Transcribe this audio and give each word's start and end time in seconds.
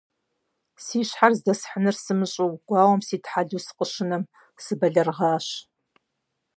Си 0.83 0.99
щхьэр 1.07 1.33
здэсхьынур 1.37 1.95
сымыщӀэу, 2.03 2.51
гуауэм 2.67 3.01
ситхьэлэу 3.07 3.63
сыкъыщынэм, 3.65 4.23
сыбэлэрыгъащ. 4.63 5.47